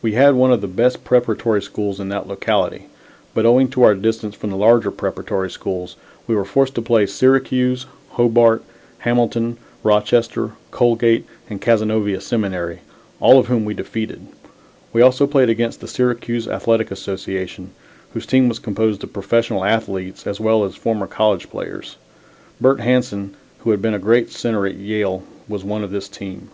[0.00, 2.86] We had one of the best preparatory school teams in that locality,
[3.34, 7.04] but owing to our distance from the larger preparatory schools, we were forced to play
[7.04, 8.62] Syracuse, Hobart,
[9.00, 12.78] Hamilton, Rochester, Colgate, and Cazenovia Seminary
[13.20, 14.26] all of whom we defeated.
[14.94, 17.72] We also played against the Syracuse Athletic Association,
[18.14, 21.96] whose team was composed of professional athletes as well as former college players.
[22.62, 26.48] Bert Hanson, who had been a great center at Yale, was one of this team.